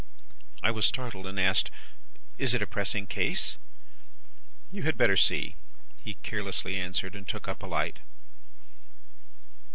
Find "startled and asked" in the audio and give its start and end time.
0.87-1.69